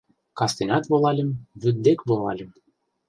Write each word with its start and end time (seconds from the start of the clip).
Кастенат 0.37 0.83
волальым, 0.91 1.29
вӱд 1.61 1.75
дек 1.85 1.99
волальым 2.07 2.49